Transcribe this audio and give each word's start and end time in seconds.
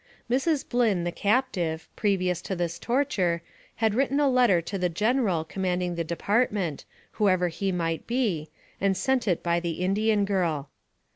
Mrs. 0.31 0.67
Blynn, 0.67 1.03
the 1.03 1.11
captive, 1.11 1.87
previous 1.95 2.41
to 2.41 2.55
this 2.55 2.79
torture, 2.79 3.43
had 3.75 3.93
written 3.93 4.19
a 4.19 4.27
letter 4.31 4.59
to 4.59 4.79
the 4.79 4.89
general 4.89 5.43
commanding 5.43 5.93
the 5.93 6.03
department, 6.03 6.85
whoever 7.11 7.49
he 7.49 7.71
might 7.71 8.07
be, 8.07 8.49
and 8.81 8.97
sent 8.97 9.27
it 9.27 9.43
by 9.43 9.59
the 9.59 9.73
Indian 9.73 10.25
girl. 10.25 10.71